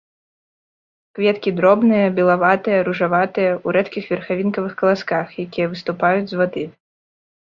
[1.17, 6.63] Кветкі дробныя, белаватыя, ружаватыя, у рэдкіх верхавінкавых каласках, якія выступаюць з вады.